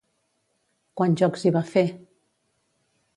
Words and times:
Quants 1.01 1.21
jocs 1.23 1.45
hi 1.47 1.51
va 1.57 1.63
fer? 1.75 1.85